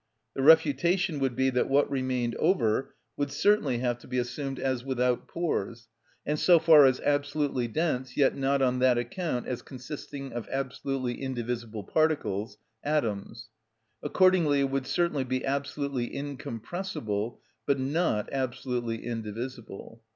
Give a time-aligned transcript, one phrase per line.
[0.33, 4.83] The refutation would be that what remained over would certainly have to be assumed as
[4.83, 5.89] without pores,
[6.25, 11.21] and so far as absolutely dense, yet not on that account as consisting of absolutely
[11.21, 13.49] indivisible particles, atoms;
[14.01, 20.01] accordingly it would certainly be absolutely incompressible, but not absolutely indivisible.